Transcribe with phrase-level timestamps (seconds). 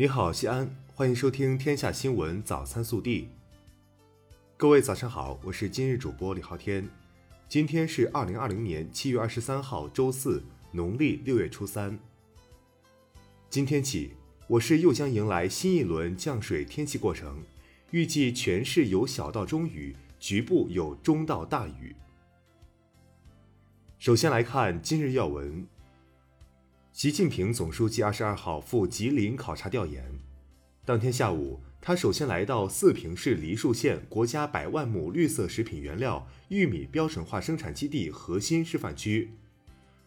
[0.00, 3.22] 你好，西安，欢迎收听《天下新闻早餐速递》。
[4.56, 6.88] 各位早上好，我是今日主播李昊天。
[7.48, 10.40] 今天是二零二零年七月二十三号，周四，
[10.70, 11.98] 农历六月初三。
[13.50, 14.12] 今天起，
[14.46, 17.42] 我市又将迎来新一轮降水天气过程，
[17.90, 21.96] 预计全市有小到中雨，局部有中到大雨。
[23.98, 25.66] 首先来看今日要闻。
[26.98, 30.18] 习近平总书记二十二号赴吉林考察调研，
[30.84, 39.30] 当天下午，他首先来到四平市梨树县国家百万亩绿色食品原料玉米标准化生产基地核心示范区，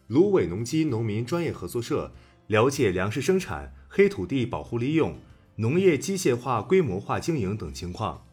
[0.08, 2.12] 芦苇农机农民专业合作社，
[2.48, 5.16] 了解粮食生产、黑土地保护利用、
[5.56, 8.26] 农业机械化规模化经营等情况。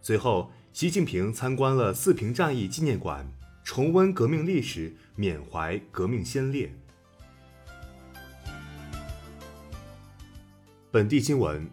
[0.00, 3.30] 随后，习近平参观了四平战役纪念馆，
[3.62, 6.74] 重温革命历史，缅怀革命先烈。
[10.90, 11.68] 本地新闻。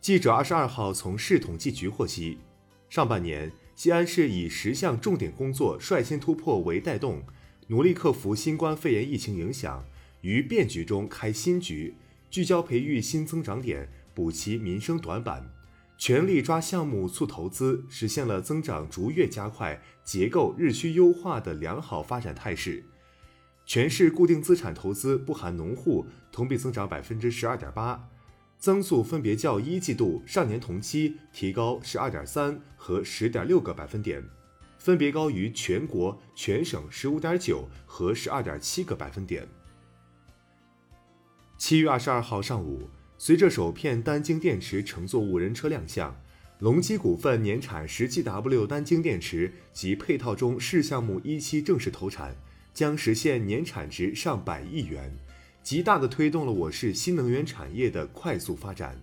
[0.00, 2.38] 记者二十二号从市统计局获悉，
[2.88, 7.22] 上半年西安市以十项重点工作率先突破为带动，
[7.68, 9.84] 努力克服新冠肺炎疫情影响，
[10.22, 11.94] 于变局中开新局，
[12.28, 15.48] 聚焦培育新增长点，补齐民生短板，
[15.96, 22.84] 全力抓项目促投资，实现了增长逐月加快、结构日趋优化的良好发展态势。
[23.66, 28.08] 全市固定资产投资不含农户同比增长百分之十二点八，
[28.58, 34.22] 增速分别较一季度上年同期提高十二点三和十点六个百分点，
[34.78, 39.48] 分别高于全国全省十五点九和十二点七个百分点。
[41.58, 46.14] 七月二十二号上午，随着首片单晶电池乘坐无人车亮相，
[46.60, 52.36] 隆基股份年产十 GW 单晶电池及配套中试项目一期正式投产。
[52.76, 55.10] 将实现年产值上百亿元，
[55.62, 59.00] 极大的推动了我市新能源产业的快速发展。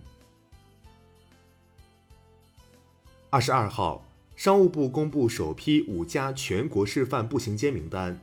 [3.30, 8.20] 二十二号，商务部公布首批五家全国示范步行街名单：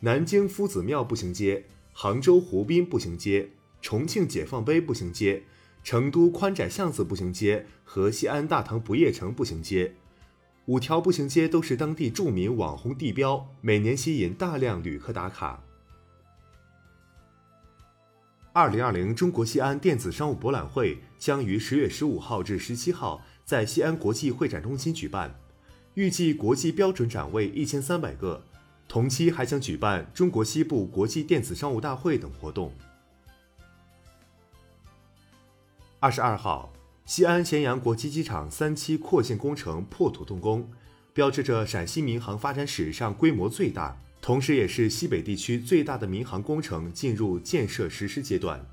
[0.00, 3.50] 南京夫子庙步行街、杭州湖滨步行街、
[3.82, 5.42] 重庆解放碑步行街、
[5.84, 9.92] 成都宽窄巷子步行街和西安大唐不夜城步行街。
[10.66, 15.64] 五条步行街都是当地著名网红地标，每年吸引大量旅客打卡。
[18.52, 25.34] 二零二零中国西安电子商务博览会将于十月十五号至十七号在西安国际会展中心举办，
[25.94, 28.42] 预计国际标准展位一千三百个。
[28.86, 32.72] 同期还将举办中国西部国际电子商务大会等活动。
[36.00, 36.72] 二十二号。
[37.10, 40.70] 西安咸阳国际机场三期扩建工程破土动工，
[41.12, 48.64] 标志着陕西民航发展史上规模最大，同时也是西北地区最大的民航工程进入建设实施阶段。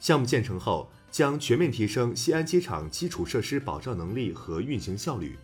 [0.00, 5.38] 项目建成后，将全面提升西安机场基础设施保障能力和运行效率。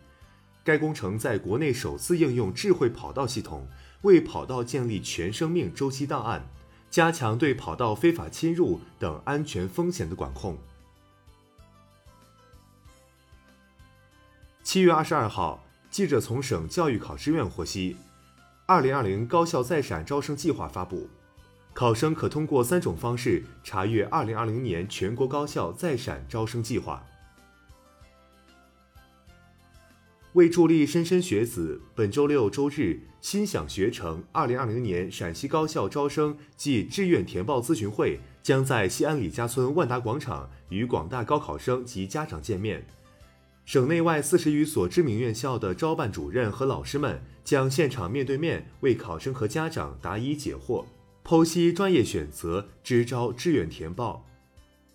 [0.64, 3.68] 该工程在国内首次应用智慧跑道系统，
[4.02, 6.44] 为跑道建立全生命周期档案，
[6.90, 10.58] 加强对跑道非法侵入等安全风险的管控。
[14.76, 17.96] 七月二十二号，记者从省教育考试院获悉，
[18.66, 21.08] 二零二零高校在陕招生计划发布，
[21.72, 27.02] 考生可通过三种方式查阅二零二零年全国高校在陕招生计划。
[30.34, 42.86] 为助力莘莘学子，本周六周日，心想学成二零二零年陕西高校招生暨志愿填报咨询会将在西安李家村万达广场与广大高考生及家长见面。
[43.66, 50.86] 省内外四十余所知名院校的招办主任和老师们将现场面对面为考生和家长答疑解惑，
[51.24, 54.24] 剖析专业选择、支招、志愿填报。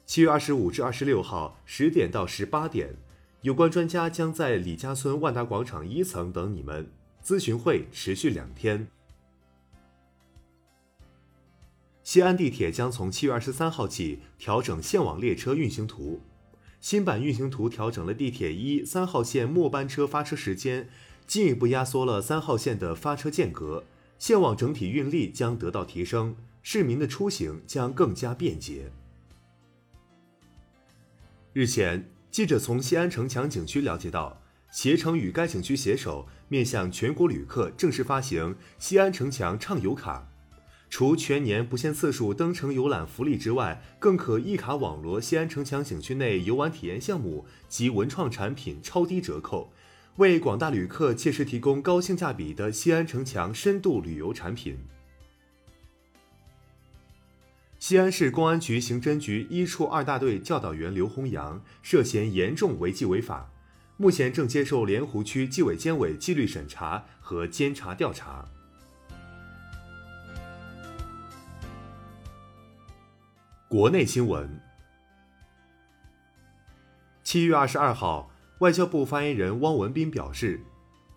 [0.05, 2.95] 七月二十五至二十六号十点到十八点，
[3.41, 6.89] 有关专家将在李家村万达广场一层等你们。
[7.21, 8.87] 咨询会持续两天。
[12.03, 16.21] 西安地铁将从七月二十三号起调整线网列车运行图。
[16.81, 20.89] 新版运行图调整了地铁一、三号线末班车发车时间，
[21.27, 23.85] 进一步压缩了三号线的发车间隔，
[24.17, 28.91] 线网整体运力将得到提升，市民的出行将更加便捷。
[31.53, 34.41] 日前，记者从西安城墙景区了解到，
[34.71, 40.27] 携程与该景区携手，面向全国旅客正式发行西安城墙畅游卡。
[40.91, 49.71] 除全年不限次数登城游览福利之外，更可一卡网罗西安城墙景区内游玩体验项目及文创产品超低折扣，
[50.17, 54.77] 为广大旅客切实提供高性价比的西安城墙深度旅游产品。
[57.79, 63.49] 西安市公安局刑侦局一处二大队教导员刘洪阳涉嫌严重违纪违法，
[63.95, 68.49] 目前正接受莲湖区纪委监委纪律审查和监察调查。
[73.71, 74.59] 国内新闻。
[77.23, 78.29] 七月二十二号，
[78.59, 80.59] 外交部发言人汪文斌表示，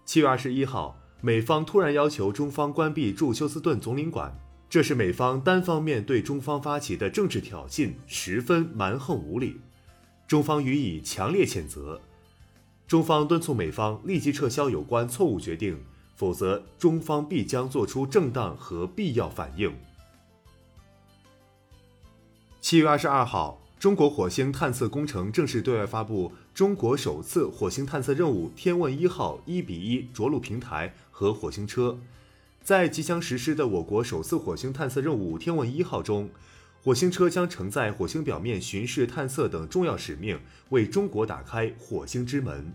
[0.04, 4.38] 七月二十一号，美方突然要求中方关闭驻休斯顿总领馆，
[4.70, 9.60] 这是美方单方面对中方发起的政治挑衅，十分蛮横无理，
[10.28, 12.00] 中方予以强烈谴责。
[12.86, 15.82] 中方敦促美方立即撤销有关错误决定，
[16.14, 19.74] 否则中方必将作出正当和必要反应。
[22.64, 31.98] 七月二十二号，中国火星探测工程正式对外发布中国首次火星探测任务“天问一号”一比一着陆平台和火星车。
[32.62, 36.30] 在即将实施的我国首次火星探测任务“天问一号”中，
[36.82, 40.40] 火星车将承载火星表面巡视探测等重要使命，
[40.70, 42.72] 为中国打开火星之门。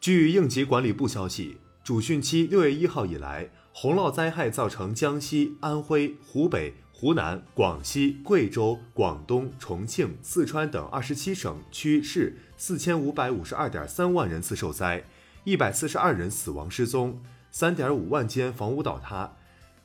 [0.00, 3.50] 据应急管理部消息，主汛期六月一号以来。
[3.72, 15.04] 洪涝灾害造成江西、安徽、湖北、湖南、广西、贵州、广东、重庆、四川等二十七省区市四千五百五十二点三万人次受灾，
[15.44, 19.36] 一百四十二人死亡失踪，三点五万间房屋倒塌，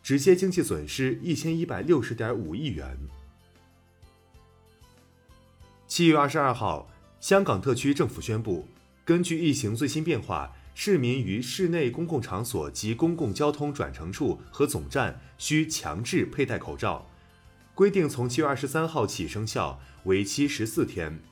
[0.03, 2.97] 直接经济损失一千一百六十点五亿元。
[5.87, 6.89] 七月二十二号，
[7.21, 8.67] 香港特区政府宣布，
[9.05, 10.51] 根据疫情最新变化。
[10.77, 17.07] 市民于室内公共场所及公共交通转乘处和总站需强制佩戴口罩，
[17.73, 21.23] 规定从七月二十三号起生效，为期十四天。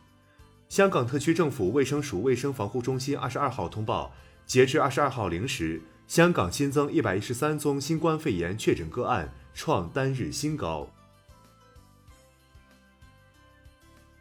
[0.69, 4.13] 香港特区政府卫生署卫生防护中心二十二号通报，
[4.45, 10.89] 截至二十二号零时，香港新增一百一十三宗新冠肺炎确诊个案，创单日新高。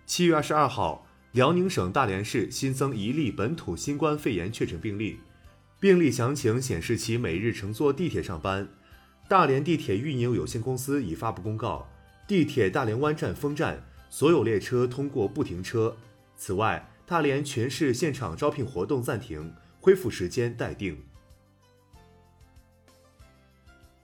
[0.05, 1.07] 七月二十二号。
[1.33, 5.19] 辽宁省大连市新增一例本土新冠肺炎确诊病例，
[5.81, 8.69] 病例详情显示其每日乘坐地铁上班。
[9.29, 11.89] 大连地铁运营有限公司已发布公告，
[12.29, 15.97] 地铁大连湾站封站，所有列车通过不停车。
[16.37, 21.03] 此外，大连全市现场招聘活动暂停，恢复时间待定。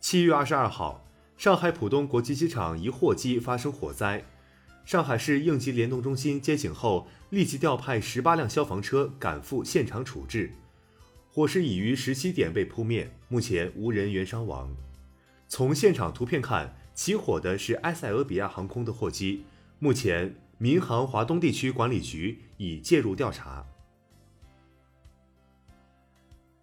[0.00, 4.24] 七月二十二号，上海浦东国际机场一货机发生火灾。
[4.88, 10.50] 上海市应急联动中心接警后，立即调派十八辆消防车赶赴现场处置。
[11.30, 14.74] 火势已于十七点被扑灭，目前无人员伤亡。
[15.46, 19.44] 从现场图片看，起火的是埃塞俄比亚航空的货机。
[19.78, 23.66] 目前，民航华东地区管理局已介入调查。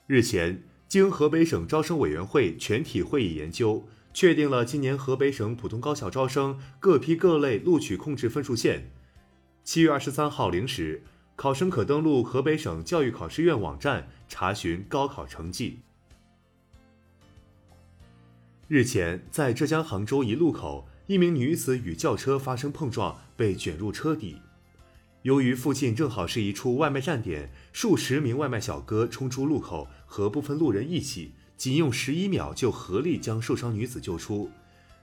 [0.08, 3.88] 日前，经河北省招生委员会全体会议研究。
[4.16, 8.90] 确定了今年河北省普通高校招生各批各类录取控制分数线。
[9.66, 11.04] 七月二十三号零时，
[11.36, 15.82] 考生可登录河北省教育考试院网站查询高考成绩。
[18.70, 24.38] 日前，在浙江杭州一路口，一名女子与轿车发生碰撞，被卷入车底。
[25.24, 31.34] 由于附近正好是一处外卖站点，数十名外卖小哥冲出路口，和部分路人一起。
[31.58, 34.52] 仅用十一秒就合力将受伤女子救出，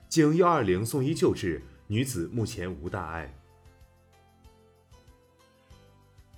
[0.09, 3.39] 经幺二零送医救治，女子目前无大碍。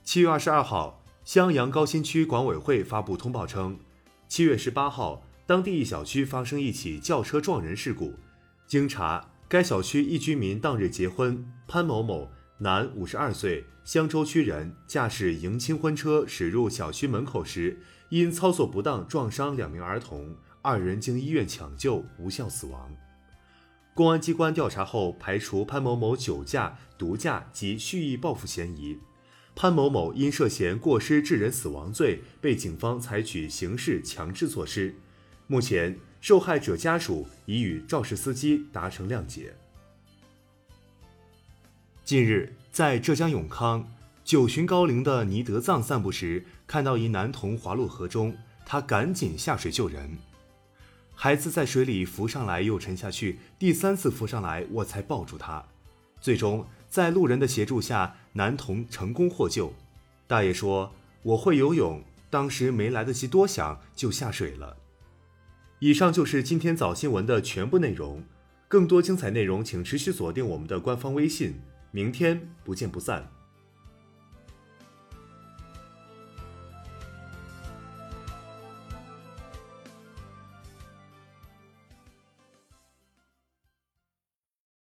[0.04, 3.78] 七月二十二号，襄阳高新区管委会发布通报称，
[4.28, 8.14] 七月十八号，当地一小区发生一起轿车撞人事故。
[8.66, 17.80] 经查，该小区一居民当日结婚，潘某某，男，五十二岁，襄州区人，驾驶迎亲婚车驶入小区门口时。
[18.14, 22.94] 因操作不当撞伤两名儿童，二人经医院抢救无效死亡。
[23.92, 29.00] 公安机关调查后排除潘某某酒驾、毒驾及蓄意报复嫌疑。
[29.56, 34.94] 潘某某因涉嫌过失致人死亡罪，被警方采取刑事强制措施。
[35.48, 39.56] 目前，受害者家属已与肇事司机达成谅解。
[42.04, 43.84] 近日，在浙江永康。
[44.24, 50.16] 九旬高龄的倪德藏散步时，看到一男童滑落河中，他赶紧下水救人。
[51.14, 55.62] 孩子在水里浮上来又沉下去，第三次浮上来，我才抱住他。
[56.22, 59.74] 最终，在路人的协助下，男童成功获救。
[60.26, 64.78] 大爷说：“我会游泳，当时没来得及多想就下水了。”
[65.80, 68.24] 以上就是今天早新闻的全部内容。
[68.68, 71.60] 更多精彩内容，请持续锁定我们的官方微信。
[71.90, 73.30] 明天不见不散。